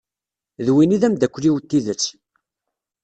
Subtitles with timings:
[0.65, 2.03] D win i d amdakel-iw n tidet.